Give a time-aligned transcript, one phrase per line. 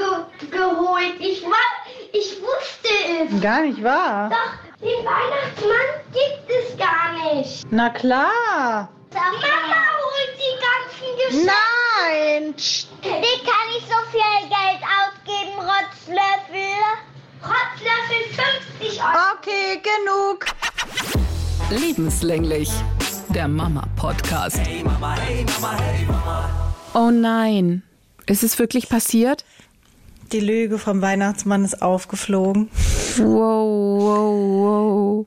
[0.00, 1.16] ge geholt.
[1.18, 1.70] Ich war,
[2.12, 2.88] ich wusste
[3.20, 3.40] es.
[3.40, 4.30] Gar nicht wahr.
[4.30, 7.66] Doch, den Weihnachtsmann gibt es gar nicht.
[7.70, 8.88] Na klar.
[9.12, 11.52] Mama holt die ganzen Geschenke.
[11.52, 12.54] Nein.
[13.02, 16.78] Wie kann ich so viel Geld ausgeben, Rotzlöffel?
[17.42, 18.22] Rotzlöffel
[18.78, 19.18] 50 Euro.
[19.38, 20.46] Okay, genug.
[21.70, 22.70] Lebenslänglich.
[23.28, 24.58] Der Mama-Podcast.
[24.58, 26.50] Hey Mama, hey Mama, hey Mama.
[26.94, 27.82] Oh nein.
[28.26, 29.44] Ist es wirklich passiert?
[30.32, 32.68] Die Lüge vom Weihnachtsmann ist aufgeflogen.
[33.16, 35.26] Wow, wow,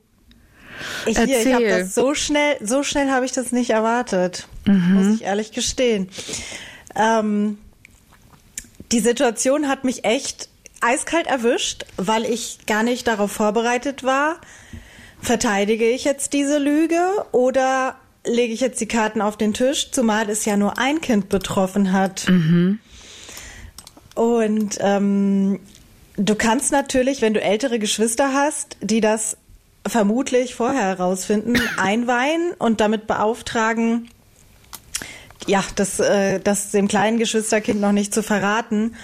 [1.06, 5.16] Ich, hier, ich habe das so schnell, so schnell habe ich das nicht erwartet, muss
[5.16, 6.08] ich ehrlich gestehen.
[6.96, 7.58] Ähm,
[8.92, 10.48] die Situation hat mich echt
[10.80, 14.36] eiskalt erwischt, weil ich gar nicht darauf vorbereitet war.
[15.20, 17.00] Verteidige ich jetzt diese Lüge
[17.32, 21.28] oder lege ich jetzt die Karten auf den Tisch, zumal es ja nur ein Kind
[21.28, 22.26] betroffen hat.
[24.14, 25.60] Und ähm,
[26.16, 29.36] du kannst natürlich, wenn du ältere Geschwister hast, die das
[29.86, 34.08] vermutlich vorher herausfinden, einweihen und damit beauftragen,
[35.46, 38.94] ja, das, äh, das dem kleinen Geschwisterkind noch nicht zu verraten.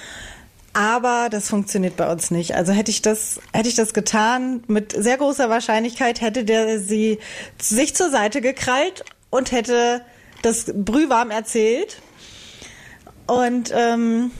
[0.73, 2.55] Aber das funktioniert bei uns nicht.
[2.55, 7.19] Also hätte ich das, hätte ich das getan, mit sehr großer Wahrscheinlichkeit hätte der sie
[7.61, 10.03] sich zur Seite gekrallt und hätte
[10.43, 12.01] das brühwarm erzählt.
[13.27, 14.31] Und ähm,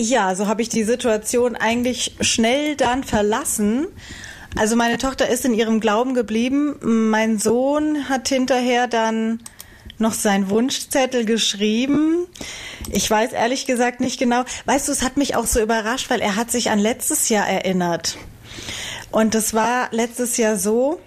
[0.00, 3.88] ja, so habe ich die Situation eigentlich schnell dann verlassen.
[4.56, 6.76] Also meine Tochter ist in ihrem Glauben geblieben.
[7.10, 9.40] Mein Sohn hat hinterher dann
[9.98, 12.28] noch seinen Wunschzettel geschrieben.
[12.92, 14.44] Ich weiß ehrlich gesagt nicht genau.
[14.66, 17.48] Weißt du, es hat mich auch so überrascht, weil er hat sich an letztes Jahr
[17.48, 18.18] erinnert.
[19.10, 21.00] Und das war letztes Jahr so,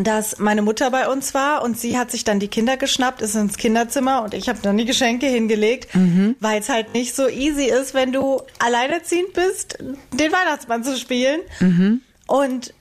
[0.00, 3.34] dass meine Mutter bei uns war und sie hat sich dann die Kinder geschnappt, ist
[3.36, 5.88] ins Kinderzimmer und ich habe dann die Geschenke hingelegt,
[6.40, 9.78] weil es halt nicht so easy ist, wenn du alleinerziehend bist,
[10.12, 11.40] den Weihnachtsmann zu spielen.
[12.26, 12.74] Und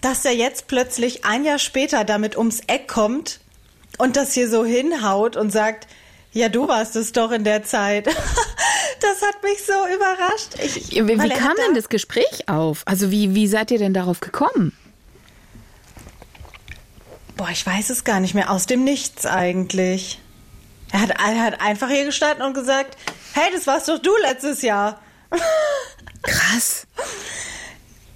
[0.00, 3.40] dass er jetzt plötzlich ein Jahr später damit ums Eck kommt
[3.98, 5.86] und das hier so hinhaut und sagt,
[6.32, 8.06] ja, du warst es doch in der Zeit.
[9.00, 10.54] das hat mich so überrascht.
[10.64, 12.82] Ich, Wie, kam denn da- das Gespräch auf?
[12.86, 14.72] Also wie, wie seid ihr denn darauf gekommen?
[17.36, 18.50] Boah, ich weiß es gar nicht mehr.
[18.50, 20.20] Aus dem Nichts eigentlich.
[20.92, 22.96] Er hat, er hat einfach hier gestanden und gesagt,
[23.32, 25.00] hey, das warst doch du letztes Jahr.
[26.22, 26.86] Krass.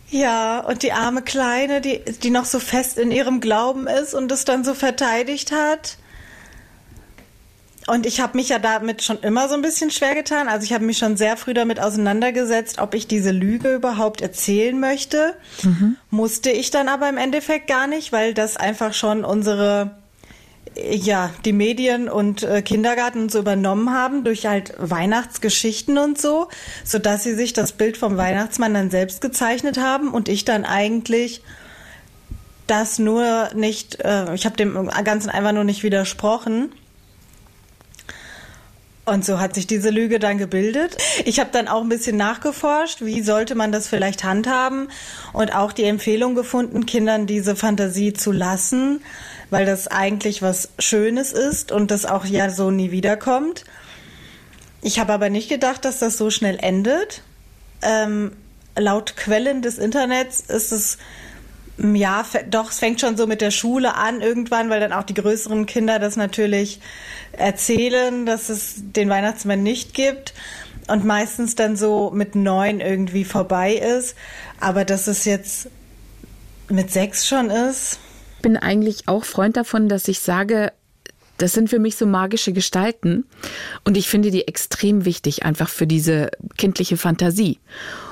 [0.08, 4.30] Ja, und die arme Kleine, die, die noch so fest in ihrem Glauben ist und
[4.30, 5.96] es dann so verteidigt hat.
[7.86, 10.48] Und ich habe mich ja damit schon immer so ein bisschen schwer getan.
[10.48, 14.78] Also ich habe mich schon sehr früh damit auseinandergesetzt, ob ich diese Lüge überhaupt erzählen
[14.78, 15.34] möchte.
[16.10, 19.92] Musste ich dann aber im Endeffekt gar nicht, weil das einfach schon unsere,
[20.74, 26.48] ja, die Medien und äh, Kindergarten und so übernommen haben durch halt Weihnachtsgeschichten und so,
[26.84, 30.64] so dass sie sich das Bild vom Weihnachtsmann dann selbst gezeichnet haben und ich dann
[30.64, 31.40] eigentlich
[32.66, 36.72] das nur nicht, äh, ich habe dem Ganzen einfach nur nicht widersprochen.
[39.06, 40.96] Und so hat sich diese Lüge dann gebildet.
[41.24, 44.88] Ich habe dann auch ein bisschen nachgeforscht, wie sollte man das vielleicht handhaben
[45.32, 49.00] und auch die Empfehlung gefunden, Kindern diese Fantasie zu lassen,
[49.48, 53.64] weil das eigentlich was Schönes ist und das auch ja so nie wiederkommt.
[54.82, 57.22] Ich habe aber nicht gedacht, dass das so schnell endet.
[57.82, 58.32] Ähm,
[58.76, 60.98] laut Quellen des Internets ist es
[61.78, 65.02] ja, fe- doch, es fängt schon so mit der Schule an irgendwann, weil dann auch
[65.04, 66.80] die größeren Kinder das natürlich
[67.32, 70.32] erzählen, dass es den Weihnachtsmann nicht gibt
[70.88, 74.16] und meistens dann so mit neun irgendwie vorbei ist.
[74.60, 75.68] Aber dass es jetzt
[76.68, 77.98] mit sechs schon ist,
[78.42, 80.72] bin eigentlich auch Freund davon, dass ich sage,
[81.36, 83.24] das sind für mich so magische Gestalten
[83.84, 87.58] und ich finde die extrem wichtig, einfach für diese kindliche Fantasie.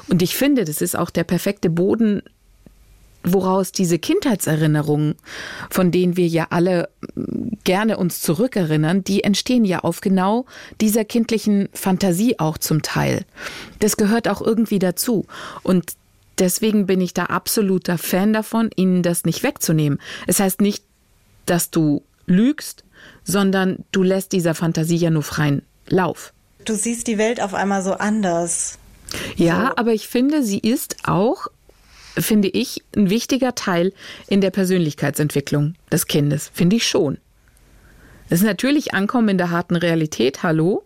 [0.08, 2.22] Und ich finde, das ist auch der perfekte Boden,
[3.24, 5.16] woraus diese Kindheitserinnerungen,
[5.70, 10.44] von denen wir ja alle mm, gerne uns zurückerinnern, die entstehen ja auf genau
[10.80, 13.24] dieser kindlichen Fantasie auch zum Teil.
[13.80, 15.26] Das gehört auch irgendwie dazu.
[15.62, 15.94] Und
[16.38, 19.98] deswegen bin ich da absoluter Fan davon, ihnen das nicht wegzunehmen.
[20.26, 20.84] Es heißt nicht,
[21.46, 22.84] dass du lügst,
[23.24, 26.32] sondern du lässt dieser Fantasie ja nur freien Lauf.
[26.64, 28.78] du siehst die Welt auf einmal so anders.
[29.36, 31.48] Ja, aber ich finde, sie ist auch,
[32.16, 33.92] finde ich, ein wichtiger Teil
[34.28, 36.50] in der Persönlichkeitsentwicklung des Kindes.
[36.52, 37.18] Finde ich schon.
[38.30, 40.84] Es ist natürlich Ankommen in der harten Realität, hallo.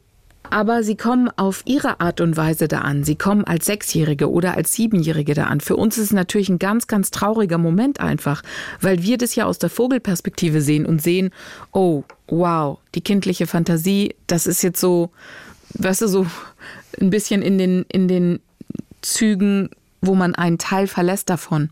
[0.51, 3.05] Aber sie kommen auf ihre Art und Weise da an.
[3.05, 5.61] Sie kommen als Sechsjährige oder als Siebenjährige da an.
[5.61, 8.43] Für uns ist es natürlich ein ganz, ganz trauriger Moment einfach,
[8.81, 11.31] weil wir das ja aus der Vogelperspektive sehen und sehen,
[11.73, 15.11] oh, wow, die kindliche Fantasie, das ist jetzt so
[15.75, 16.27] weißt du, so
[17.01, 18.41] ein bisschen in den, in den
[19.03, 19.71] Zügen,
[20.01, 21.71] wo man einen Teil verlässt davon.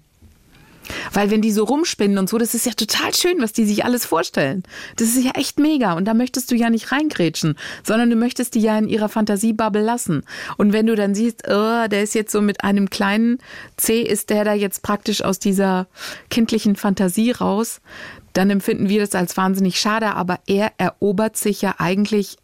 [1.12, 3.84] Weil wenn die so rumspinnen und so, das ist ja total schön, was die sich
[3.84, 4.62] alles vorstellen.
[4.96, 5.94] Das ist ja echt mega.
[5.94, 9.82] Und da möchtest du ja nicht reingrätschen, sondern du möchtest die ja in ihrer Fantasiebubble
[9.82, 10.22] lassen.
[10.56, 13.38] Und wenn du dann siehst, oh, der ist jetzt so mit einem kleinen
[13.76, 15.86] C, ist der da jetzt praktisch aus dieser
[16.30, 17.80] kindlichen Fantasie raus,
[18.32, 20.14] dann empfinden wir das als wahnsinnig schade.
[20.14, 22.36] Aber er erobert sich ja eigentlich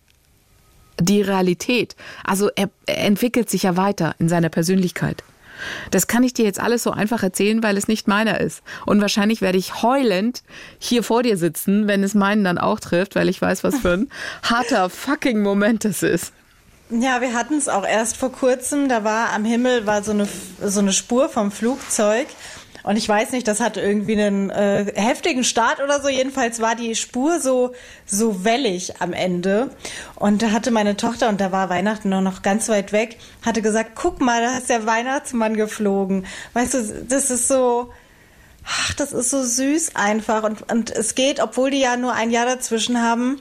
[1.00, 1.96] die Realität.
[2.24, 5.22] Also er, er entwickelt sich ja weiter in seiner Persönlichkeit.
[5.90, 8.62] Das kann ich dir jetzt alles so einfach erzählen, weil es nicht meiner ist.
[8.86, 10.42] Und wahrscheinlich werde ich heulend
[10.78, 13.92] hier vor dir sitzen, wenn es meinen dann auch trifft, weil ich weiß, was für
[13.92, 14.10] ein
[14.42, 16.32] harter fucking Moment das ist.
[16.90, 18.88] Ja, wir hatten es auch erst vor kurzem.
[18.88, 20.28] Da war am Himmel war so eine,
[20.62, 22.26] so eine Spur vom Flugzeug.
[22.82, 26.08] Und ich weiß nicht, das hat irgendwie einen äh, heftigen Start oder so.
[26.08, 27.72] Jedenfalls war die Spur so
[28.06, 29.70] so wellig am Ende.
[30.16, 33.62] Und da hatte meine Tochter und da war Weihnachten noch noch ganz weit weg, hatte
[33.62, 37.90] gesagt: "Guck mal, da ist der Weihnachtsmann geflogen." Weißt du, das ist so
[38.64, 42.30] ach, das ist so süß einfach und und es geht, obwohl die ja nur ein
[42.30, 43.40] Jahr dazwischen haben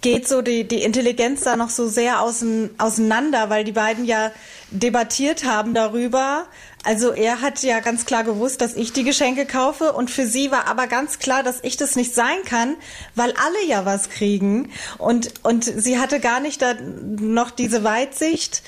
[0.00, 4.32] geht so die, die Intelligenz da noch so sehr auseinander, weil die beiden ja
[4.70, 6.46] debattiert haben darüber.
[6.84, 10.50] Also er hat ja ganz klar gewusst, dass ich die Geschenke kaufe und für sie
[10.50, 12.76] war aber ganz klar, dass ich das nicht sein kann,
[13.14, 18.62] weil alle ja was kriegen und, und sie hatte gar nicht da noch diese Weitsicht,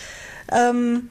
[0.53, 1.09] ähm,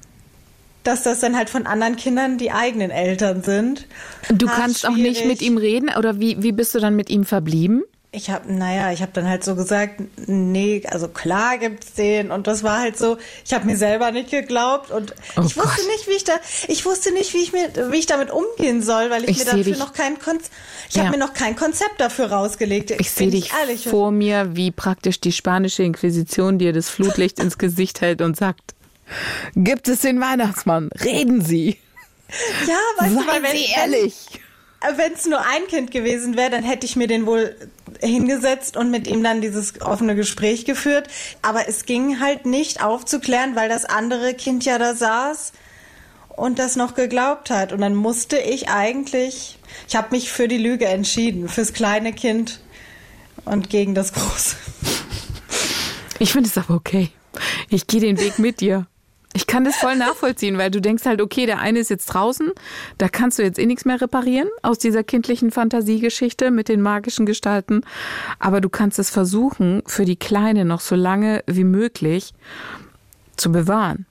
[0.84, 3.88] dass das dann halt von anderen Kindern die eigenen Eltern sind.
[4.30, 5.40] Du Ach, kannst auch nicht schwierig.
[5.40, 7.84] mit ihm reden oder wie, wie bist du dann mit ihm verblieben?
[8.14, 12.46] Ich habe, naja, ich habe dann halt so gesagt, nee, also klar gibt's den und
[12.46, 15.88] das war halt so, ich habe mir selber nicht geglaubt und Oh ich wusste Gott.
[15.88, 16.34] nicht, wie ich da,
[16.68, 19.46] ich wusste nicht, wie ich mir, wie ich damit umgehen soll, weil ich, Ich mir
[19.46, 19.80] dafür dich.
[19.80, 20.52] noch kein Konzept,
[20.90, 21.04] ich Ja.
[21.06, 22.92] habe mir noch kein Konzept dafür rausgelegt.
[22.92, 23.86] Ich sehe dich ehrlich.
[23.88, 28.76] vor mir, wie praktisch die spanische Inquisition dir das Flutlicht ins Gesicht hält und sagt,
[29.56, 30.90] gibt es den Weihnachtsmann?
[31.02, 31.78] Reden Sie.
[32.68, 32.76] Ja,
[33.06, 34.16] weißt du, weil Seien wenn, Sie ehrlich.
[34.98, 37.56] Wenn es nur ein Kind gewesen wäre, dann hätte ich mir den wohl
[38.02, 41.08] hingesetzt und mit ihm dann dieses offene Gespräch geführt.
[41.42, 45.54] Aber es ging halt nicht aufzuklären, weil das andere Kind ja da saß
[46.30, 47.72] und das noch geglaubt hat.
[47.72, 49.58] Und dann musste ich eigentlich,
[49.88, 52.60] ich habe mich für die Lüge entschieden, fürs kleine Kind
[53.46, 54.56] und gegen das große.
[56.20, 57.10] Ich finde es aber okay.
[57.70, 58.86] Ich gehe den Weg mit dir.
[59.34, 62.52] Ich kann das voll nachvollziehen, weil du denkst halt, okay, der eine ist jetzt draußen,
[62.98, 67.26] da kannst du jetzt eh nichts mehr reparieren aus dieser kindlichen Fantasiegeschichte mit den magischen
[67.26, 67.82] Gestalten.
[68.40, 72.34] Aber du kannst es versuchen, für die Kleine noch so lange wie möglich
[73.38, 74.06] zu bewahren.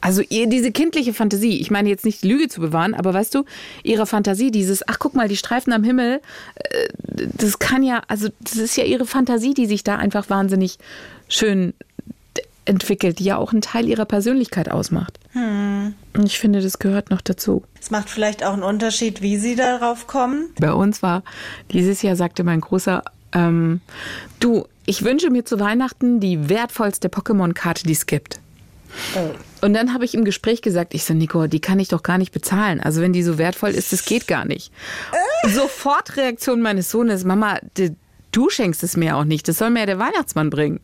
[0.00, 3.34] Also ihr diese kindliche Fantasie, ich meine jetzt nicht die Lüge zu bewahren, aber weißt
[3.34, 3.44] du,
[3.82, 6.20] ihre Fantasie, dieses, ach guck mal, die Streifen am Himmel,
[6.54, 6.88] äh,
[7.36, 10.78] das kann ja, also das ist ja ihre Fantasie, die sich da einfach wahnsinnig
[11.28, 11.74] schön
[12.68, 15.18] entwickelt, die ja auch einen Teil ihrer Persönlichkeit ausmacht.
[15.34, 17.62] Und ich finde, das gehört noch dazu.
[17.80, 20.50] Es macht vielleicht auch einen Unterschied, wie sie darauf kommen.
[20.58, 21.22] Bei uns war
[21.72, 23.80] dieses Jahr, sagte mein großer, ähm,
[24.40, 28.40] du, ich wünsche mir zu Weihnachten die wertvollste Pokémon-Karte, die es gibt.
[29.60, 32.18] Und dann habe ich im Gespräch gesagt, ich so, Nico, die kann ich doch gar
[32.18, 32.80] nicht bezahlen.
[32.80, 34.72] Also wenn die so wertvoll ist, das geht gar nicht.
[35.46, 37.58] Sofort Reaktion meines Sohnes, Mama,
[38.32, 39.46] du schenkst es mir auch nicht.
[39.46, 40.80] Das soll mir ja der Weihnachtsmann bringen.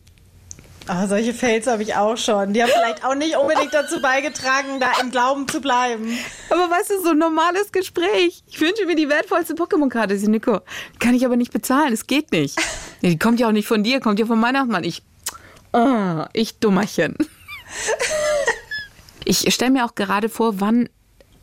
[0.87, 2.53] Ah, solche Fails habe ich auch schon.
[2.53, 6.15] Die haben vielleicht auch nicht unbedingt dazu beigetragen, da im Glauben zu bleiben.
[6.51, 8.43] Aber weißt du, so ein normales Gespräch.
[8.45, 10.17] Ich wünsche mir die wertvollste Pokémon-Karte.
[10.19, 10.59] So, Nico,
[10.99, 11.91] kann ich aber nicht bezahlen.
[11.91, 12.59] Es geht nicht.
[13.01, 14.83] Nee, die kommt ja auch nicht von dir, kommt ja von Weihnachtsmann.
[14.83, 15.01] Ich,
[15.73, 17.15] ah, ich Dummerchen.
[19.25, 20.87] Ich stelle mir auch gerade vor, wann,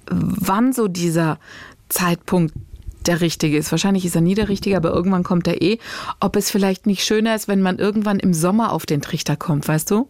[0.07, 1.41] wann so dieser
[1.89, 2.55] Zeitpunkt
[3.03, 3.71] der richtige ist.
[3.71, 5.79] Wahrscheinlich ist er nie der richtige, aber irgendwann kommt er eh.
[6.21, 9.69] Ob es vielleicht nicht schöner ist, wenn man irgendwann im Sommer auf den Trichter kommt,
[9.69, 10.09] weißt du?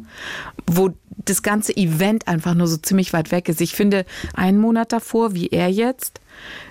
[0.66, 0.90] Wo
[1.24, 3.60] das ganze Event einfach nur so ziemlich weit weg ist.
[3.60, 6.20] Ich finde, einen Monat davor, wie er jetzt,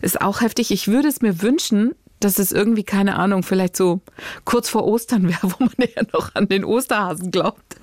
[0.02, 0.72] ist auch heftig.
[0.72, 4.02] Ich würde es mir wünschen, dass es irgendwie, keine Ahnung, vielleicht so
[4.46, 7.81] kurz vor Ostern wäre, wo man ja noch an den Osterhasen glaubt.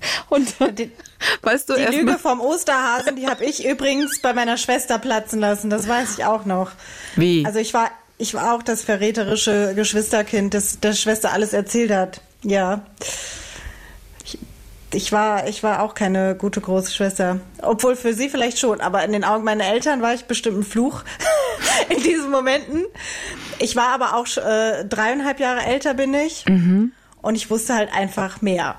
[0.28, 0.90] Und Die,
[1.42, 5.40] weißt du, die Lüge mal, vom Osterhasen, die habe ich übrigens bei meiner Schwester platzen
[5.40, 5.70] lassen.
[5.70, 6.70] Das weiß ich auch noch.
[7.16, 7.44] Wie?
[7.44, 12.20] Also ich war, ich war auch das verräterische Geschwisterkind, das der Schwester alles erzählt hat.
[12.42, 12.82] Ja.
[14.24, 14.38] Ich,
[14.92, 17.40] ich war, ich war auch keine gute große Schwester.
[17.62, 20.64] Obwohl für sie vielleicht schon, aber in den Augen meiner Eltern war ich bestimmt ein
[20.64, 21.02] Fluch
[21.88, 22.84] in diesen Momenten.
[23.58, 26.44] Ich war aber auch äh, dreieinhalb Jahre älter bin ich.
[27.20, 28.76] Und ich wusste halt einfach mehr.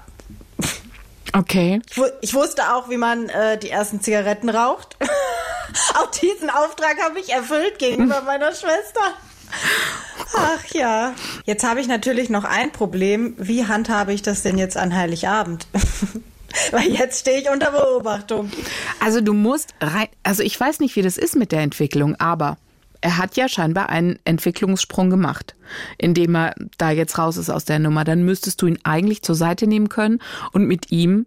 [1.33, 1.81] Okay.
[1.89, 4.97] Ich, ich wusste auch, wie man äh, die ersten Zigaretten raucht.
[5.95, 9.01] auch diesen Auftrag habe ich erfüllt gegenüber meiner Schwester.
[10.35, 11.13] Ach ja.
[11.45, 13.35] Jetzt habe ich natürlich noch ein Problem.
[13.37, 15.67] Wie handhabe ich das denn jetzt an Heiligabend?
[16.71, 18.51] Weil jetzt stehe ich unter Beobachtung.
[18.99, 22.57] Also du musst rein, also ich weiß nicht, wie das ist mit der Entwicklung, aber
[23.01, 25.55] er hat ja scheinbar einen Entwicklungssprung gemacht,
[25.97, 28.03] indem er da jetzt raus ist aus der Nummer.
[28.03, 30.19] Dann müsstest du ihn eigentlich zur Seite nehmen können
[30.51, 31.25] und mit ihm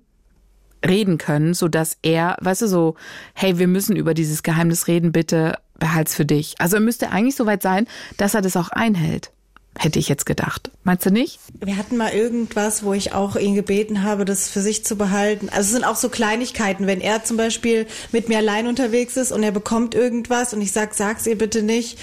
[0.87, 2.97] reden können, so dass er, weißt du, so,
[3.35, 6.55] hey, wir müssen über dieses Geheimnis reden, bitte behalt's für dich.
[6.59, 7.87] Also er müsste eigentlich so weit sein,
[8.17, 9.33] dass er das auch einhält.
[9.79, 10.71] Hätte ich jetzt gedacht.
[10.85, 11.41] Meinst du nicht?
[11.61, 15.49] Wir hatten mal irgendwas, wo ich auch ihn gebeten habe, das für sich zu behalten.
[15.49, 19.33] Also es sind auch so Kleinigkeiten, wenn er zum Beispiel mit mir allein unterwegs ist
[19.33, 21.99] und er bekommt irgendwas und ich sag, sag's ihr bitte nicht,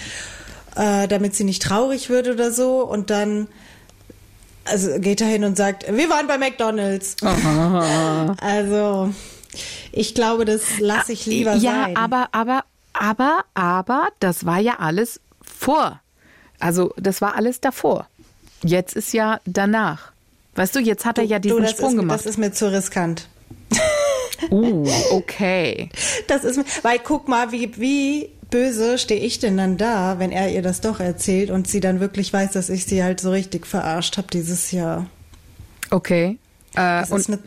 [0.76, 3.48] äh, damit sie nicht traurig wird oder so und dann
[4.66, 7.18] also geht er hin und sagt, wir waren bei McDonalds.
[8.42, 9.14] also
[9.92, 11.96] ich glaube, das lasse ich lieber ja, sein.
[11.96, 16.02] aber, aber, aber, aber, das war ja alles vor.
[16.60, 18.08] Also, das war alles davor.
[18.64, 20.12] Jetzt ist ja danach.
[20.56, 22.20] Weißt du, jetzt hat er ja diesen du, Sprung ist, gemacht.
[22.20, 23.28] Das ist mir zu riskant.
[24.52, 25.90] Uh, okay.
[26.28, 30.50] Das ist, weil guck mal, wie, wie böse stehe ich denn dann da, wenn er
[30.50, 33.68] ihr das doch erzählt und sie dann wirklich weiß, dass ich sie halt so richtig
[33.68, 35.08] verarscht habe dieses Jahr.
[35.92, 36.38] Okay.
[36.74, 37.40] Äh, Das und, ist eine,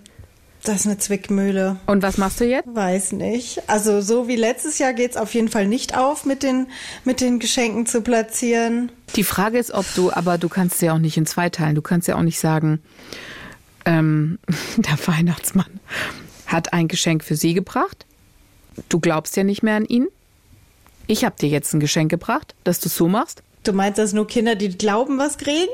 [0.64, 1.76] das ist eine Zwickmühle.
[1.86, 2.68] und was machst du jetzt?
[2.72, 3.68] Weiß nicht.
[3.68, 6.68] Also so wie letztes Jahr geht's auf jeden Fall nicht auf, mit den,
[7.04, 8.92] mit den Geschenken zu platzieren.
[9.16, 11.74] Die Frage ist, ob du, aber du kannst ja auch nicht in zwei teilen.
[11.74, 12.80] Du kannst ja auch nicht sagen,
[13.84, 14.38] ähm,
[14.76, 15.80] der Weihnachtsmann
[16.46, 18.06] hat ein Geschenk für sie gebracht.
[18.88, 20.08] Du glaubst ja nicht mehr an ihn.
[21.06, 23.42] Ich habe dir jetzt ein Geschenk gebracht, dass du so machst.
[23.64, 25.70] Du meinst, dass nur Kinder, die glauben, was kriegen?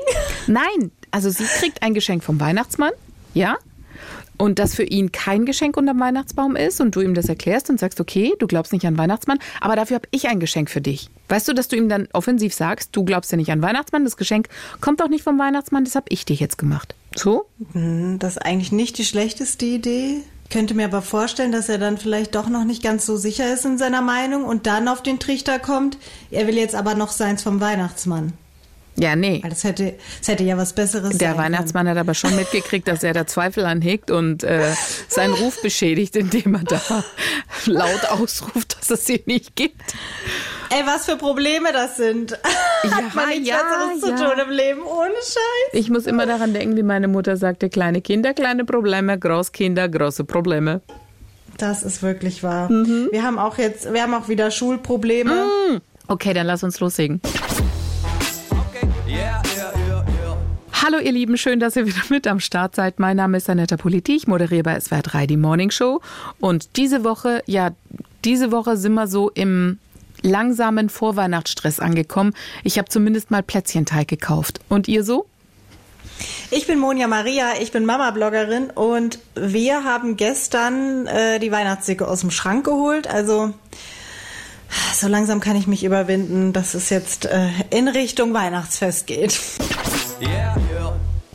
[0.47, 2.91] Nein, also sie kriegt ein Geschenk vom Weihnachtsmann,
[3.33, 3.57] ja?
[4.37, 7.79] Und das für ihn kein Geschenk unterm Weihnachtsbaum ist und du ihm das erklärst und
[7.79, 11.09] sagst, okay, du glaubst nicht an Weihnachtsmann, aber dafür habe ich ein Geschenk für dich.
[11.27, 14.17] Weißt du, dass du ihm dann offensiv sagst, du glaubst ja nicht an Weihnachtsmann, das
[14.17, 14.47] Geschenk
[14.81, 16.95] kommt auch nicht vom Weihnachtsmann, das habe ich dir jetzt gemacht.
[17.15, 17.45] So?
[17.73, 20.21] Hm, Das ist eigentlich nicht die schlechteste Idee.
[20.49, 23.65] Könnte mir aber vorstellen, dass er dann vielleicht doch noch nicht ganz so sicher ist
[23.65, 25.97] in seiner Meinung und dann auf den Trichter kommt,
[26.31, 28.33] er will jetzt aber noch seins vom Weihnachtsmann.
[28.99, 29.39] Ja, nee.
[29.41, 33.01] Weil das hätte, das hätte ja was Besseres Der Weihnachtsmann hat aber schon mitgekriegt, dass
[33.01, 34.73] er da Zweifel anhegt und äh,
[35.07, 36.81] seinen Ruf beschädigt, indem er da
[37.65, 39.81] laut ausruft, dass es sie nicht gibt.
[40.69, 42.37] Ey, was für Probleme das sind.
[42.81, 44.29] Ja, Hat man nichts ja, Besseres zu ja.
[44.29, 45.73] tun im Leben, ohne Scheiß.
[45.73, 50.23] Ich muss immer daran denken, wie meine Mutter sagte, kleine Kinder, kleine Probleme, Großkinder, große
[50.23, 50.79] Probleme.
[51.57, 52.71] Das ist wirklich wahr.
[52.71, 53.09] Mhm.
[53.11, 55.81] Wir haben auch jetzt, wir haben auch wieder Schulprobleme.
[56.07, 57.19] Okay, dann lass uns loslegen.
[60.81, 62.99] Hallo ihr Lieben, schön, dass ihr wieder mit am Start seid.
[62.99, 65.99] Mein Name ist Anetta Politi, ich moderiere bei SWR 3 die Morning Show.
[66.39, 67.71] Und diese Woche, ja,
[68.23, 69.77] diese Woche sind wir so im
[70.21, 72.33] langsamen Vorweihnachtsstress angekommen.
[72.63, 74.61] Ich habe zumindest mal Plätzchenteig gekauft.
[74.69, 75.25] Und ihr so?
[76.49, 82.21] Ich bin Monja Maria, ich bin Mama-Bloggerin und wir haben gestern äh, die Weihnachtsdecke aus
[82.21, 83.05] dem Schrank geholt.
[83.05, 83.53] Also
[84.93, 89.39] so langsam kann ich mich überwinden, dass es jetzt äh, in Richtung Weihnachtsfest geht.
[90.21, 90.55] Yeah.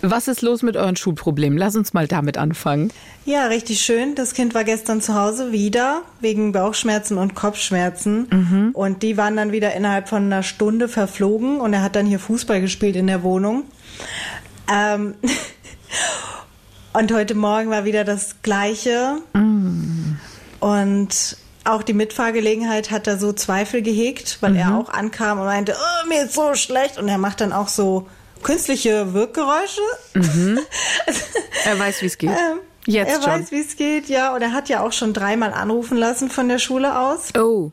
[0.06, 1.56] Was ist los mit euren Schulproblemen?
[1.58, 2.92] Lass uns mal damit anfangen.
[3.24, 4.14] Ja, richtig schön.
[4.14, 8.72] Das Kind war gestern zu Hause wieder wegen Bauchschmerzen und Kopfschmerzen.
[8.74, 12.18] Und die waren dann wieder innerhalb von einer Stunde verflogen und er hat dann hier
[12.18, 13.64] Fußball gespielt in der Wohnung.
[14.70, 15.14] Ähm
[16.92, 19.22] und heute Morgen war wieder das Gleiche.
[20.60, 25.74] Und auch die Mitfahrgelegenheit hat da so Zweifel gehegt, weil er auch ankam und meinte,
[25.74, 26.98] oh, mir ist so schlecht.
[26.98, 28.06] Und er macht dann auch so
[28.42, 29.80] künstliche Wirkgeräusche.
[31.64, 32.30] Er weiß, wie es geht.
[32.30, 33.40] Ähm, Jetzt er schon.
[33.40, 34.34] weiß, wie es geht, ja.
[34.34, 37.34] Und er hat ja auch schon dreimal anrufen lassen von der Schule aus.
[37.34, 37.70] oh,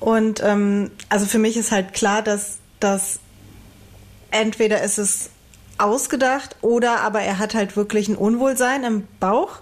[0.00, 3.20] Und ähm, also für mich ist halt klar, dass das
[4.30, 5.30] entweder ist es
[5.76, 9.60] ausgedacht oder aber er hat halt wirklich ein Unwohlsein im Bauch.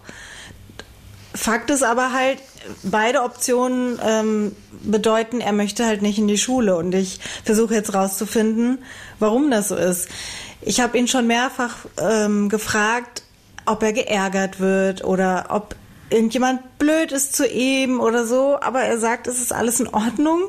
[1.37, 2.39] Fakt ist aber halt,
[2.83, 6.77] beide Optionen ähm, bedeuten, er möchte halt nicht in die Schule.
[6.77, 8.79] Und ich versuche jetzt rauszufinden,
[9.19, 10.09] warum das so ist.
[10.63, 13.23] Ich habe ihn schon mehrfach ähm, gefragt,
[13.67, 15.77] ob er geärgert wird oder ob
[16.09, 18.59] irgendjemand blöd ist zu ihm oder so.
[18.61, 20.43] Aber er sagt, es ist alles in Ordnung.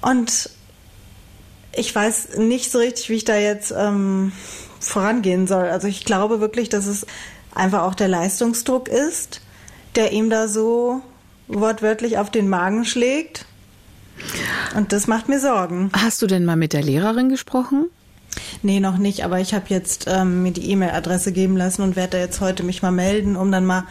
[0.00, 0.50] Und
[1.76, 4.32] ich weiß nicht so richtig, wie ich da jetzt ähm,
[4.80, 5.64] vorangehen soll.
[5.64, 7.06] Also ich glaube wirklich, dass es
[7.54, 9.40] einfach auch der Leistungsdruck ist,
[9.96, 11.02] der ihm da so
[11.48, 13.46] wortwörtlich auf den Magen schlägt.
[14.76, 15.90] Und das macht mir Sorgen.
[15.92, 17.86] hast du denn mal mit der Lehrerin gesprochen?
[18.62, 22.16] Nee, noch nicht, aber ich habe jetzt ähm, mir die E-Mail-Adresse geben lassen und werde
[22.16, 23.84] da jetzt heute mich mal melden, um dann mal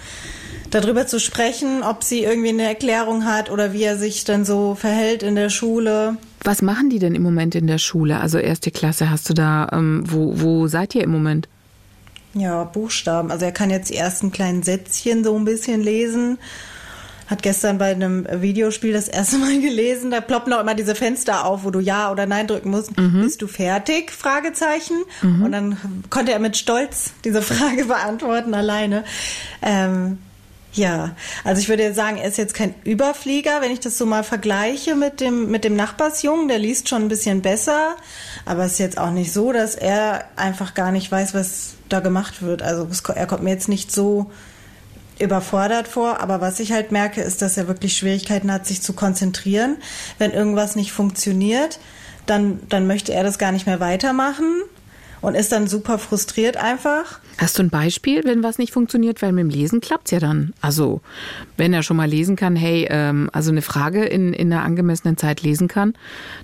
[0.70, 4.76] darüber zu sprechen, ob sie irgendwie eine Erklärung hat oder wie er sich dann so
[4.76, 6.18] verhält in der Schule.
[6.44, 8.20] Was machen die denn im Moment in der Schule?
[8.20, 11.48] Also erste Klasse hast du da, ähm, wo, wo seid ihr im Moment?
[12.34, 13.32] Ja, Buchstaben.
[13.32, 16.40] Also er kann jetzt die ersten kleinen Sätzchen so ein bisschen lesen.
[17.28, 20.12] Hat gestern bei einem Videospiel das erste Mal gelesen.
[20.12, 22.92] Da ploppen auch immer diese Fenster auf, wo du Ja oder Nein drücken musst.
[22.96, 24.12] Bist du fertig?
[24.12, 25.04] Fragezeichen.
[25.44, 25.78] Und dann
[26.10, 29.04] konnte er mit Stolz diese Frage beantworten alleine.
[29.62, 30.18] Ähm,
[30.74, 34.24] ja, also ich würde sagen, er ist jetzt kein Überflieger, wenn ich das so mal
[34.24, 37.96] vergleiche mit dem, mit dem Nachbarsjungen, der liest schon ein bisschen besser,
[38.46, 42.00] aber es ist jetzt auch nicht so, dass er einfach gar nicht weiß, was da
[42.00, 42.64] gemacht wird.
[42.64, 44.32] Also es, er kommt mir jetzt nicht so
[45.20, 48.94] überfordert vor, aber was ich halt merke, ist, dass er wirklich Schwierigkeiten hat, sich zu
[48.94, 49.78] konzentrieren.
[50.18, 51.80] Wenn irgendwas nicht funktioniert,
[52.26, 54.64] dann, dann möchte er das gar nicht mehr weitermachen
[55.22, 57.20] und ist dann super frustriert einfach.
[57.38, 59.22] Hast du ein Beispiel, wenn was nicht funktioniert?
[59.22, 60.54] Weil mit dem Lesen klappt's ja dann.
[60.62, 61.02] Also,
[61.58, 65.18] wenn er schon mal lesen kann, hey, ähm, also eine Frage in, in einer angemessenen
[65.18, 65.94] Zeit lesen kann,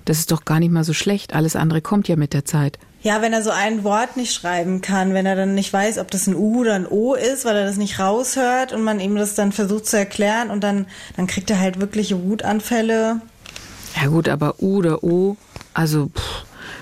[0.04, 1.34] das ist doch gar nicht mal so schlecht.
[1.34, 2.78] Alles andere kommt ja mit der Zeit.
[3.02, 6.10] Ja, wenn er so ein Wort nicht schreiben kann, wenn er dann nicht weiß, ob
[6.10, 9.16] das ein U oder ein O ist, weil er das nicht raushört und man ihm
[9.16, 13.22] das dann versucht zu erklären und dann, dann kriegt er halt wirkliche Wutanfälle.
[14.00, 15.36] Ja gut, aber U oder O,
[15.72, 16.39] also pff,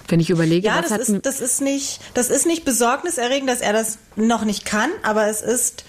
[0.08, 3.72] wenn ich überlege, Ja, das ist, das ist nicht, das ist nicht besorgniserregend, dass er
[3.72, 5.84] das noch nicht kann, aber es ist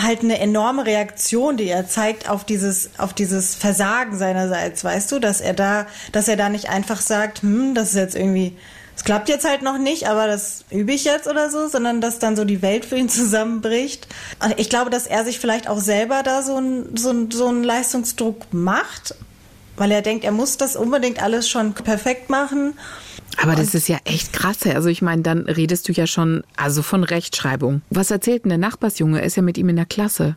[0.00, 5.18] halt eine enorme Reaktion, die er zeigt auf dieses, auf dieses Versagen seinerseits, weißt du,
[5.18, 8.56] dass er da, dass er da nicht einfach sagt, hm, das ist jetzt irgendwie,
[8.96, 12.18] es klappt jetzt halt noch nicht, aber das übe ich jetzt oder so, sondern dass
[12.18, 14.06] dann so die Welt für ihn zusammenbricht.
[14.42, 17.48] Und ich glaube, dass er sich vielleicht auch selber da so einen so ein, so
[17.48, 19.14] einen Leistungsdruck macht,
[19.76, 22.74] weil er denkt, er muss das unbedingt alles schon perfekt machen.
[23.42, 24.58] Aber das ist ja echt krass.
[24.66, 27.82] Also ich meine, dann redest du ja schon also von Rechtschreibung.
[27.90, 29.20] Was erzählt denn der Nachbarsjunge?
[29.22, 30.36] Ist ja mit ihm in der Klasse.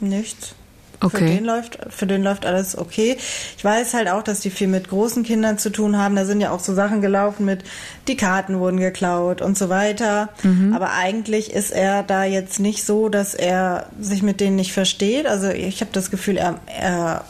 [0.00, 0.54] Nichts.
[1.00, 1.26] Für Okay.
[1.26, 3.18] den läuft, für den läuft alles okay.
[3.58, 6.16] Ich weiß halt auch, dass die viel mit großen Kindern zu tun haben.
[6.16, 7.64] Da sind ja auch so Sachen gelaufen mit,
[8.08, 10.30] die Karten wurden geklaut und so weiter.
[10.72, 15.26] Aber eigentlich ist er da jetzt nicht so, dass er sich mit denen nicht versteht.
[15.26, 17.24] Also ich habe das Gefühl, er, er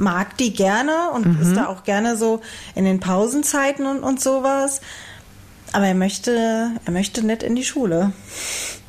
[0.00, 2.40] mag die gerne und ist da auch gerne so
[2.74, 4.80] in den Pausenzeiten und, und sowas.
[5.72, 8.12] Aber er möchte, er möchte nicht in die Schule.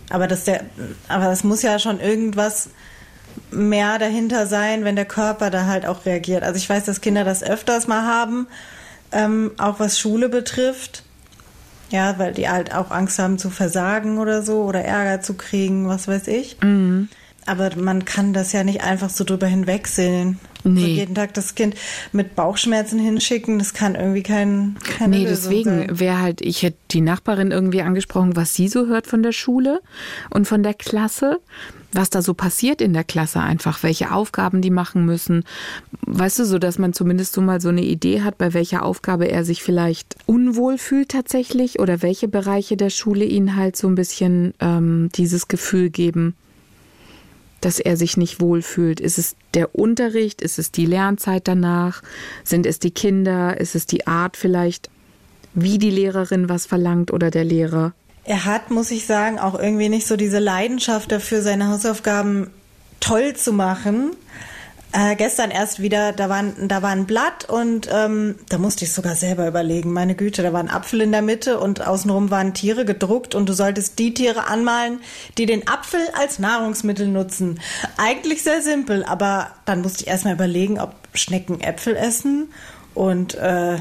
[0.09, 0.63] Aber das der,
[1.07, 2.69] aber das muss ja schon irgendwas
[3.51, 6.43] mehr dahinter sein, wenn der Körper da halt auch reagiert.
[6.43, 8.47] Also ich weiß, dass Kinder das öfters mal haben,
[9.11, 11.03] ähm, auch was Schule betrifft.
[11.91, 15.89] Ja, weil die halt auch Angst haben zu versagen oder so oder Ärger zu kriegen,
[15.89, 16.57] was weiß ich.
[17.45, 20.39] Aber man kann das ja nicht einfach so drüber hinwegsehen.
[20.63, 20.81] Nee.
[20.81, 21.75] So jeden Tag das Kind
[22.11, 26.77] mit Bauchschmerzen hinschicken, das kann irgendwie kein, keine Nee, Lösung deswegen wäre halt, ich hätte
[26.91, 29.81] die Nachbarin irgendwie angesprochen, was sie so hört von der Schule
[30.29, 31.39] und von der Klasse,
[31.93, 35.43] was da so passiert in der Klasse einfach, welche Aufgaben die machen müssen.
[36.05, 39.29] Weißt du, so dass man zumindest so mal so eine Idee hat, bei welcher Aufgabe
[39.29, 43.95] er sich vielleicht unwohl fühlt tatsächlich oder welche Bereiche der Schule ihn halt so ein
[43.95, 46.35] bisschen ähm, dieses Gefühl geben,
[47.61, 48.99] dass er sich nicht wohlfühlt?
[48.99, 50.41] Ist es der Unterricht?
[50.41, 52.01] Ist es die Lernzeit danach?
[52.43, 53.59] Sind es die Kinder?
[53.59, 54.89] Ist es die Art vielleicht,
[55.53, 57.93] wie die Lehrerin was verlangt oder der Lehrer?
[58.23, 62.51] Er hat, muss ich sagen, auch irgendwie nicht so diese Leidenschaft dafür, seine Hausaufgaben
[62.99, 64.11] toll zu machen.
[64.93, 68.91] Äh, gestern erst wieder, da war, da war ein Blatt und ähm, da musste ich
[68.91, 69.93] sogar selber überlegen.
[69.93, 73.47] Meine Güte, da war ein Apfel in der Mitte und außenrum waren Tiere gedruckt und
[73.47, 74.99] du solltest die Tiere anmalen,
[75.37, 77.61] die den Apfel als Nahrungsmittel nutzen.
[77.97, 82.51] Eigentlich sehr simpel, aber dann musste ich erstmal überlegen, ob Schnecken Äpfel essen
[82.93, 83.77] und äh,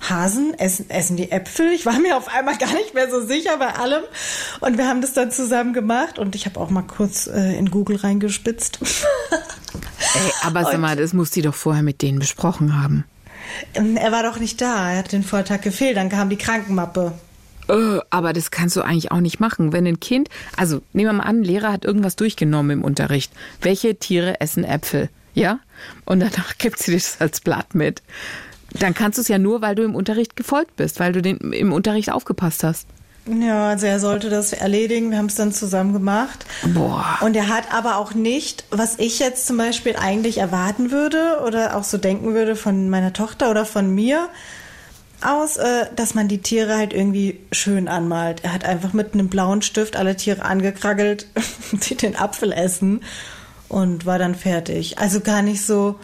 [0.00, 1.72] Hasen essen, essen die Äpfel.
[1.72, 4.02] Ich war mir auf einmal gar nicht mehr so sicher bei allem.
[4.60, 7.70] Und wir haben das dann zusammen gemacht und ich habe auch mal kurz äh, in
[7.70, 8.78] Google reingespitzt.
[10.14, 13.04] Ey, aber sag mal, das muss die doch vorher mit denen besprochen haben.
[13.74, 17.12] Ähm, er war doch nicht da, er hat den Vortag gefehlt, dann kam die Krankenmappe.
[17.68, 19.72] Äh, aber das kannst du eigentlich auch nicht machen.
[19.72, 23.32] Wenn ein Kind, also nehmen wir mal an, ein Lehrer hat irgendwas durchgenommen im Unterricht.
[23.60, 25.10] Welche Tiere essen Äpfel?
[25.34, 25.60] Ja?
[26.04, 28.02] Und danach gibt sie das als Blatt mit.
[28.72, 31.38] Dann kannst du es ja nur, weil du im Unterricht gefolgt bist, weil du den,
[31.38, 32.86] im Unterricht aufgepasst hast.
[33.28, 35.10] Ja, also er sollte das erledigen.
[35.10, 36.46] Wir haben es dann zusammen gemacht.
[36.74, 37.18] Boah.
[37.20, 41.76] Und er hat aber auch nicht, was ich jetzt zum Beispiel eigentlich erwarten würde oder
[41.76, 44.28] auch so denken würde von meiner Tochter oder von mir
[45.22, 48.44] aus, äh, dass man die Tiere halt irgendwie schön anmalt.
[48.44, 51.26] Er hat einfach mit einem blauen Stift alle Tiere angekraggelt,
[51.72, 53.02] die den Apfel essen
[53.68, 54.98] und war dann fertig.
[54.98, 55.96] Also gar nicht so,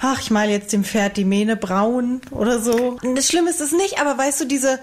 [0.00, 2.98] ach, ich male jetzt dem Pferd die Mähne braun oder so.
[3.14, 4.78] Das Schlimme ist es nicht, aber weißt du, diese,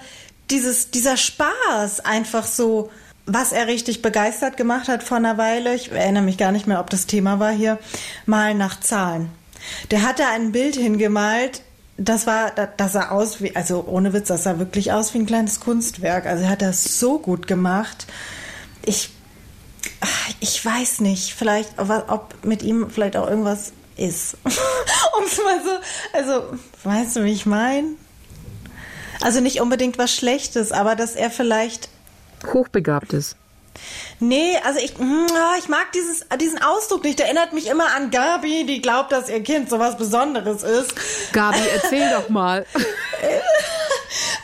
[0.50, 2.92] dieses, dieser Spaß einfach so,
[3.26, 6.80] was er richtig begeistert gemacht hat vor einer Weile, ich erinnere mich gar nicht mehr,
[6.80, 7.80] ob das Thema war hier,
[8.26, 9.30] mal nach Zahlen.
[9.92, 11.64] Der hat da ein Bild hingemalt,
[11.98, 15.26] das war, das sah aus wie, also ohne Witz, das sah wirklich aus wie ein
[15.26, 16.26] kleines Kunstwerk.
[16.26, 18.06] Also er hat das so gut gemacht.
[18.84, 19.12] Ich,
[20.42, 24.38] ich weiß nicht, vielleicht, ob mit ihm vielleicht auch irgendwas ist.
[24.44, 25.72] um es mal so,
[26.14, 27.96] also, weißt du, wie ich meine?
[29.22, 31.90] Also nicht unbedingt was Schlechtes, aber dass er vielleicht
[32.54, 33.36] Hochbegabt ist.
[34.20, 35.28] Nee, also ich, mm,
[35.60, 37.20] ich mag dieses, diesen Ausdruck nicht.
[37.20, 40.94] Der erinnert mich immer an Gabi, die glaubt, dass ihr Kind so was Besonderes ist.
[41.34, 42.66] Gabi, erzähl doch mal.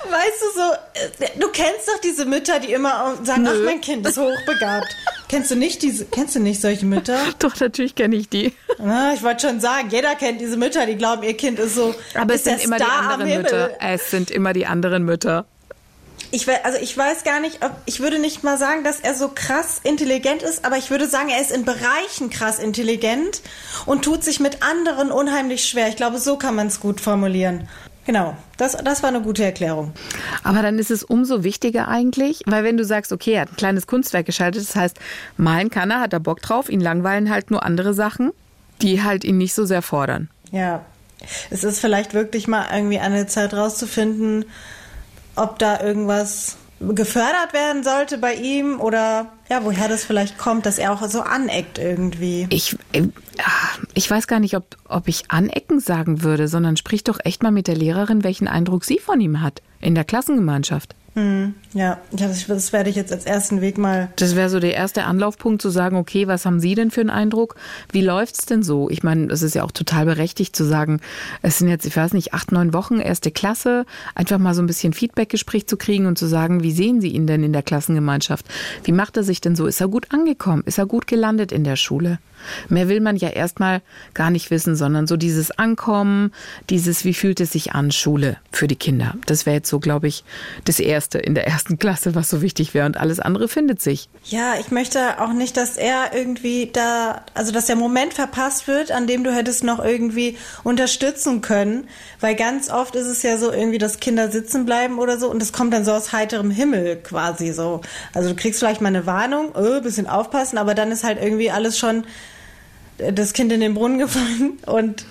[0.10, 3.52] Weißt du so, du kennst doch diese Mütter, die immer sagen, Nö.
[3.54, 4.88] ach, mein Kind ist hochbegabt.
[5.32, 7.18] Kennst du nicht diese, kennst du nicht solche Mütter?
[7.40, 8.54] Doch, natürlich kenne ich die.
[8.78, 11.96] Na, ich wollte schon sagen, jeder kennt diese Mütter, die glauben, ihr Kind ist so,
[12.14, 13.42] Aber es sind immer die Star am anderen.
[13.42, 13.72] Mütter.
[13.80, 15.46] Es sind immer die anderen Mütter.
[16.34, 19.30] Ich, also ich weiß gar nicht, ob, ich würde nicht mal sagen, dass er so
[19.34, 23.42] krass intelligent ist, aber ich würde sagen, er ist in Bereichen krass intelligent
[23.86, 25.88] und tut sich mit anderen unheimlich schwer.
[25.88, 27.68] Ich glaube, so kann man es gut formulieren.
[28.06, 29.94] Genau, das, das war eine gute Erklärung.
[30.44, 33.58] Aber dann ist es umso wichtiger eigentlich, weil wenn du sagst, okay, er hat ein
[33.58, 34.98] kleines Kunstwerk geschaltet, das heißt,
[35.38, 38.32] malen kann er, hat er Bock drauf, ihn langweilen halt nur andere Sachen,
[38.82, 40.30] die halt ihn nicht so sehr fordern.
[40.52, 40.84] Ja,
[41.52, 44.46] es ist vielleicht wirklich mal irgendwie eine Zeit rauszufinden,
[45.36, 50.80] ob da irgendwas gefördert werden sollte bei ihm oder ja, woher das vielleicht kommt, dass
[50.80, 52.48] er auch so aneckt irgendwie.
[52.50, 53.04] Ich, äh,
[53.94, 57.52] ich weiß gar nicht, ob, ob ich anecken sagen würde, sondern sprich doch echt mal
[57.52, 60.96] mit der Lehrerin, welchen Eindruck sie von ihm hat in der Klassengemeinschaft.
[61.14, 64.10] Hm, ja, das, werde ich jetzt als ersten Weg mal.
[64.16, 67.10] Das wäre so der erste Anlaufpunkt zu sagen, okay, was haben Sie denn für einen
[67.10, 67.56] Eindruck?
[67.92, 68.90] Wie läuft's denn so?
[68.90, 71.02] Ich meine, es ist ja auch total berechtigt zu sagen,
[71.42, 74.68] es sind jetzt, ich weiß nicht, acht, neun Wochen, erste Klasse, einfach mal so ein
[74.68, 78.46] bisschen Feedbackgespräch zu kriegen und zu sagen, wie sehen Sie ihn denn in der Klassengemeinschaft?
[78.86, 79.66] Wie macht er sich denn so?
[79.66, 80.64] Ist er gut angekommen?
[80.66, 82.20] Ist er gut gelandet in der Schule?
[82.70, 83.82] Mehr will man ja erstmal
[84.14, 86.32] gar nicht wissen, sondern so dieses Ankommen,
[86.70, 89.16] dieses, wie fühlt es sich an, Schule für die Kinder.
[89.26, 90.24] Das wäre jetzt so, glaube ich,
[90.66, 92.86] das Erste in der ersten Klasse, was so wichtig wäre.
[92.86, 94.10] Und alles andere findet sich.
[94.26, 98.92] Ja, ich möchte auch nicht, dass er irgendwie da, also dass der Moment verpasst wird,
[98.92, 101.88] an dem du hättest noch irgendwie unterstützen können,
[102.20, 105.42] weil ganz oft ist es ja so irgendwie, dass Kinder sitzen bleiben oder so und
[105.42, 107.82] es kommt dann so aus heiterem Himmel quasi so.
[108.14, 111.52] Also du kriegst vielleicht mal eine Warnung, oh, bisschen aufpassen, aber dann ist halt irgendwie
[111.52, 112.06] alles schon
[113.14, 115.06] das Kind in den Brunnen gefallen und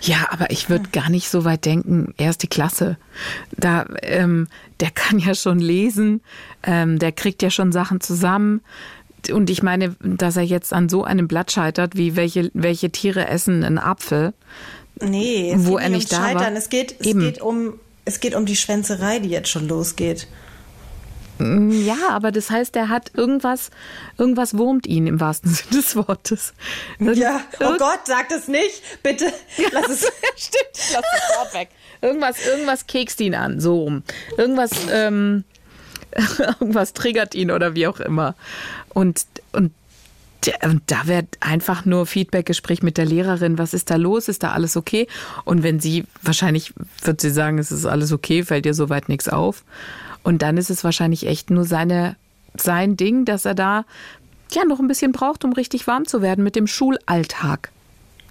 [0.00, 2.96] Ja, aber ich würde gar nicht so weit denken, erste Klasse.
[3.56, 4.48] Da, ähm,
[4.80, 6.20] der kann ja schon lesen,
[6.62, 8.60] ähm, der kriegt ja schon Sachen zusammen.
[9.30, 13.28] Und ich meine, dass er jetzt an so einem Blatt scheitert, wie welche, welche Tiere
[13.28, 14.34] essen einen Apfel.
[15.00, 16.40] nee, es Wo geht er nicht ums da war.
[16.40, 17.20] Scheitern, es geht, es Eben.
[17.20, 17.74] geht um
[18.04, 20.26] es geht um die Schwänzerei, die jetzt schon losgeht.
[21.38, 23.70] Ja, aber das heißt, er hat irgendwas,
[24.18, 26.54] irgendwas wurmt ihn im wahrsten Sinne des Wortes.
[26.98, 29.32] Ja, oh Gott, sag das nicht, bitte.
[29.72, 30.00] Lass es.
[30.36, 31.68] Stimmt, lass das Wort weg.
[32.00, 34.02] Irgendwas, irgendwas kekst ihn an, so rum.
[34.36, 35.44] Irgendwas, ähm,
[36.60, 38.34] irgendwas triggert ihn oder wie auch immer.
[38.90, 39.72] Und, und,
[40.62, 43.58] und da wird einfach nur Feedbackgespräch mit der Lehrerin.
[43.58, 44.28] Was ist da los?
[44.28, 45.06] Ist da alles okay?
[45.44, 49.28] Und wenn sie, wahrscheinlich wird sie sagen, es ist alles okay, fällt ihr soweit nichts
[49.28, 49.64] auf.
[50.22, 52.16] Und dann ist es wahrscheinlich echt nur seine,
[52.56, 53.84] sein Ding, dass er da
[54.52, 57.70] ja noch ein bisschen braucht, um richtig warm zu werden mit dem Schulalltag,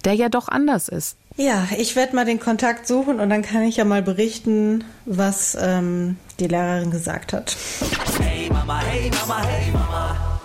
[0.04, 1.16] der ja doch anders ist.
[1.36, 5.56] Ja, ich werde mal den Kontakt suchen und dann kann ich ja mal berichten, was
[5.58, 7.56] ähm, die Lehrerin gesagt hat.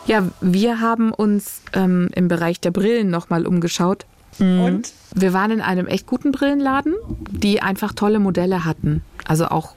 [0.05, 4.05] Ja, wir haben uns ähm, im Bereich der Brillen nochmal umgeschaut.
[4.39, 6.93] Und Wir waren in einem echt guten Brillenladen,
[7.31, 9.03] die einfach tolle Modelle hatten.
[9.25, 9.73] Also auch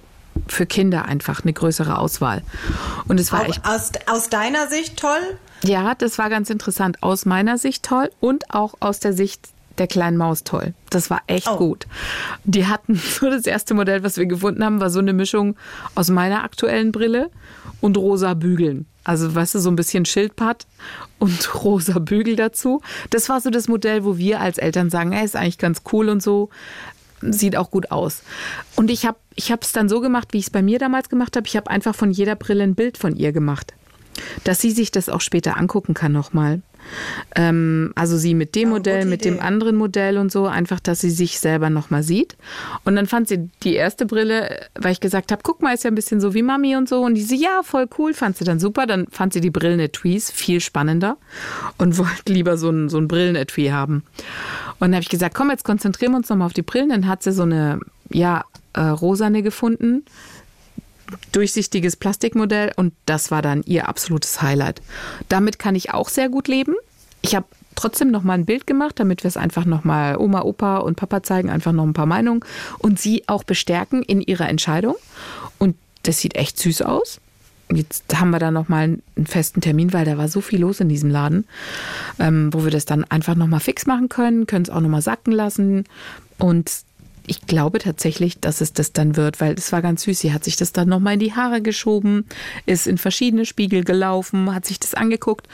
[0.47, 2.43] für Kinder einfach eine größere Auswahl.
[3.09, 5.38] Und es war echt, auch aus, aus deiner Sicht toll?
[5.62, 7.03] ja, das war ganz interessant.
[7.03, 10.75] Aus meiner Sicht toll und auch aus der Sicht der kleinen Maus toll.
[10.90, 11.57] Das war echt Oh.
[11.57, 11.87] gut.
[12.45, 15.57] Die hatten so das erste Modell, was wir gefunden haben, war so eine Mischung
[15.95, 17.31] aus meiner aktuellen Brille
[17.81, 18.87] und rosa Bügeln.
[19.05, 20.66] Also, weißt du, so ein bisschen Schildpad
[21.19, 22.83] und rosa Bügel dazu.
[23.09, 26.09] Das war so das Modell, wo wir als Eltern sagen, ey, ist eigentlich ganz cool
[26.11, 26.51] und so.
[27.22, 28.22] Sieht auch gut aus.
[28.76, 31.46] Und ich habe ich dann so gemacht, wie ich es bei mir damals gemacht habe.
[31.46, 33.74] Ich habe einfach von jeder Brille ein Bild von ihr gemacht.
[34.44, 36.62] Dass sie sich das auch später angucken kann nochmal.
[37.35, 41.01] Ähm, also sie mit dem Ja, Modell, mit dem anderen Modell und so, einfach, dass
[41.01, 42.37] sie sich selber nochmal sieht.
[42.85, 45.90] Und dann fand sie die erste Brille, weil ich gesagt habe, guck mal, ist ja
[45.90, 47.03] ein bisschen so wie Mami und so.
[47.03, 48.87] Und die so, ja, voll cool, fand sie dann super.
[48.87, 51.16] Dann fand sie die Brillenettuis viel spannender
[51.79, 54.03] und wollte lieber so ein, so ein Brillenetui haben.
[54.79, 56.88] Und dann habe ich gesagt, komm, jetzt konzentrieren wir uns nochmal auf die Brillen.
[56.88, 60.05] Dann hat sie so eine, ja, äh, rosane gefunden
[61.33, 64.83] durchsichtiges Plastikmodell und das war dann ihr absolutes Highlight.
[65.29, 66.75] Damit kann ich auch sehr gut leben.
[67.23, 70.42] Ich habe trotzdem noch mal ein Bild gemacht, damit wir es einfach noch mal Oma,
[70.42, 72.44] Opa und Papa zeigen, einfach noch ein paar Meinungen
[72.79, 74.96] und sie auch bestärken in ihrer Entscheidung.
[75.59, 77.20] Und das sieht echt süß aus.
[77.73, 80.81] Jetzt haben wir da noch mal einen festen Termin, weil da war so viel los
[80.81, 81.46] in diesem Laden,
[82.18, 84.88] ähm, wo wir das dann einfach noch mal fix machen können, können es auch noch
[84.88, 85.85] mal sacken lassen
[86.38, 86.70] und
[87.31, 90.19] ich glaube tatsächlich, dass es das dann wird, weil es war ganz süß.
[90.19, 92.27] Sie hat sich das dann nochmal in die Haare geschoben,
[92.66, 95.47] ist in verschiedene Spiegel gelaufen, hat sich das angeguckt.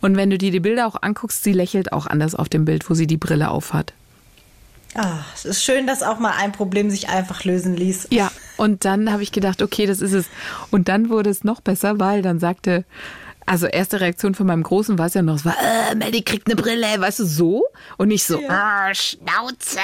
[0.00, 2.90] Und wenn du dir die Bilder auch anguckst, sie lächelt auch anders auf dem Bild,
[2.90, 3.92] wo sie die Brille aufhat.
[4.96, 8.08] Ah, es ist schön, dass auch mal ein Problem sich einfach lösen ließ.
[8.10, 10.26] Ja, und dann habe ich gedacht, okay, das ist es.
[10.72, 12.84] Und dann wurde es noch besser, weil dann sagte,
[13.46, 15.56] also erste Reaktion von meinem Großen war es ja noch, es war,
[15.90, 17.64] äh, Melly kriegt eine Brille, weißt du, so?
[17.98, 19.80] Und nicht so, ah, Schnauze.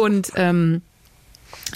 [0.00, 0.82] Und ähm,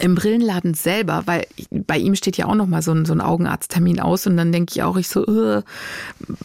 [0.00, 3.20] im Brillenladen selber, weil bei ihm steht ja auch noch mal so ein, so ein
[3.20, 5.62] Augenarzttermin aus und dann denke ich auch, ich so, äh,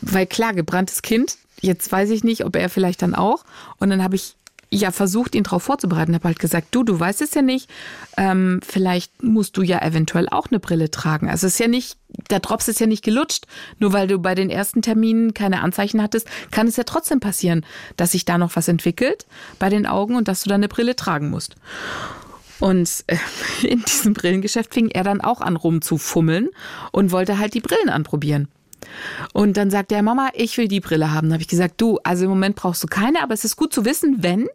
[0.01, 3.43] weil klar, gebranntes Kind, jetzt weiß ich nicht, ob er vielleicht dann auch.
[3.77, 4.35] Und dann habe ich
[4.71, 7.69] ja versucht, ihn darauf vorzubereiten, habe halt gesagt, du, du weißt es ja nicht,
[8.17, 11.29] ähm, vielleicht musst du ja eventuell auch eine Brille tragen.
[11.29, 11.97] Also es ist ja nicht,
[12.29, 13.47] der Drops ist ja nicht gelutscht.
[13.79, 17.65] Nur weil du bei den ersten Terminen keine Anzeichen hattest, kann es ja trotzdem passieren,
[17.97, 19.25] dass sich da noch was entwickelt
[19.59, 21.55] bei den Augen und dass du dann eine Brille tragen musst.
[22.59, 23.17] Und äh,
[23.67, 26.49] in diesem Brillengeschäft fing er dann auch an rumzufummeln
[26.93, 28.47] und wollte halt die Brillen anprobieren.
[29.33, 31.29] Und dann sagt er, Mama, ich will die Brille haben.
[31.29, 33.73] Da habe ich gesagt, du, also im Moment brauchst du keine, aber es ist gut
[33.73, 34.47] zu wissen, wenn,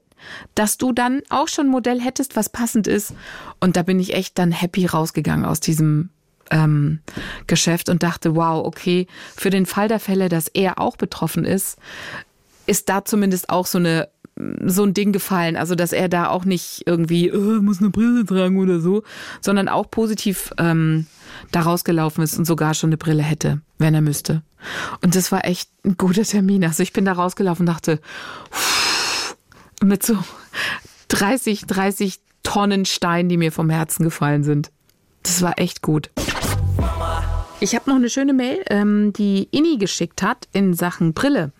[0.54, 3.14] dass du dann auch schon ein Modell hättest, was passend ist.
[3.60, 6.10] Und da bin ich echt dann happy rausgegangen aus diesem
[6.50, 7.00] ähm,
[7.46, 11.78] Geschäft und dachte, wow, okay, für den Fall der Fälle, dass er auch betroffen ist,
[12.66, 14.08] ist da zumindest auch so eine
[14.66, 18.24] so ein Ding gefallen, also dass er da auch nicht irgendwie äh, muss eine Brille
[18.26, 19.02] tragen oder so,
[19.40, 21.06] sondern auch positiv ähm,
[21.52, 24.42] da rausgelaufen ist und sogar schon eine Brille hätte, wenn er müsste.
[25.00, 26.64] Und das war echt ein guter Termin.
[26.64, 28.00] Also ich bin da rausgelaufen und dachte,
[28.52, 28.75] pff,
[29.82, 30.18] mit so
[31.08, 34.70] 30, 30 Tonnen Stein, die mir vom Herzen gefallen sind.
[35.22, 36.10] Das war echt gut.
[37.58, 41.52] Ich habe noch eine schöne Mail, ähm, die Inni geschickt hat in Sachen Brille.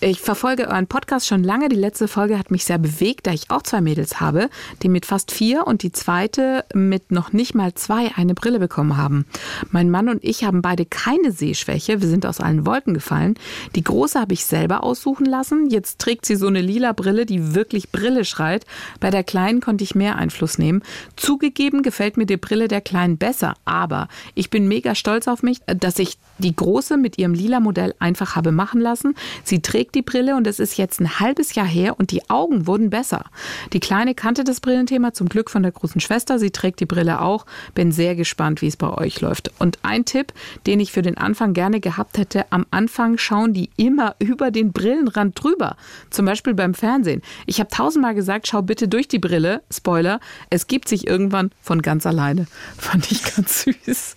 [0.00, 1.68] Ich verfolge euren Podcast schon lange.
[1.68, 4.50] Die letzte Folge hat mich sehr bewegt, da ich auch zwei Mädels habe,
[4.82, 8.96] die mit fast vier und die zweite mit noch nicht mal zwei eine Brille bekommen
[8.96, 9.24] haben.
[9.70, 12.00] Mein Mann und ich haben beide keine Sehschwäche.
[12.00, 13.34] Wir sind aus allen Wolken gefallen.
[13.74, 15.70] Die große habe ich selber aussuchen lassen.
[15.70, 18.66] Jetzt trägt sie so eine lila Brille, die wirklich Brille schreit.
[19.00, 20.82] Bei der kleinen konnte ich mehr Einfluss nehmen.
[21.16, 25.60] Zugegeben gefällt mir die Brille der kleinen besser, aber ich bin mega stolz auf mich,
[25.66, 29.14] dass ich die große mit ihrem lila Modell einfach habe machen lassen.
[29.42, 32.66] Sie trägt die Brille und es ist jetzt ein halbes Jahr her und die Augen
[32.66, 33.24] wurden besser.
[33.72, 36.38] Die Kleine kannte das Brillenthema zum Glück von der großen Schwester.
[36.38, 37.46] Sie trägt die Brille auch.
[37.74, 39.50] Bin sehr gespannt, wie es bei euch läuft.
[39.58, 40.32] Und ein Tipp,
[40.66, 44.72] den ich für den Anfang gerne gehabt hätte, am Anfang schauen die immer über den
[44.72, 45.76] Brillenrand drüber.
[46.10, 47.22] Zum Beispiel beim Fernsehen.
[47.46, 49.62] Ich habe tausendmal gesagt, schau bitte durch die Brille.
[49.72, 52.46] Spoiler, es gibt sich irgendwann von ganz alleine.
[52.78, 54.16] Fand ich ganz süß.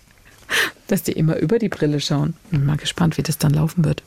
[0.86, 2.34] Dass die immer über die Brille schauen.
[2.50, 4.02] Bin mal gespannt, wie das dann laufen wird.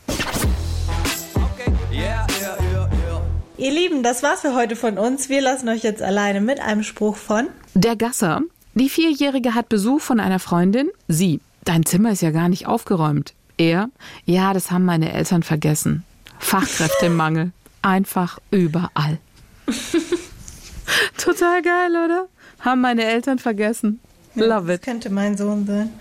[3.61, 5.29] Ihr Lieben, das war's für heute von uns.
[5.29, 8.41] Wir lassen euch jetzt alleine mit einem Spruch von Der Gasser.
[8.73, 10.89] Die Vierjährige hat Besuch von einer Freundin.
[11.07, 11.41] Sie.
[11.63, 13.35] Dein Zimmer ist ja gar nicht aufgeräumt.
[13.57, 13.91] Er.
[14.25, 16.03] Ja, das haben meine Eltern vergessen.
[16.39, 17.51] Fachkräftemangel.
[17.83, 19.19] Einfach überall.
[21.19, 22.27] Total geil, oder?
[22.61, 23.99] Haben meine Eltern vergessen.
[24.33, 24.81] Love Das it.
[24.81, 25.91] könnte mein Sohn sein.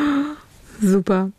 [0.80, 1.32] Super.